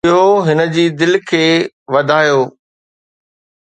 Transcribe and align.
اهو 0.07 0.29
هن 0.47 0.59
جي 0.75 0.85
دل 0.99 1.13
کي 1.29 1.43
وڌايو. 1.93 2.41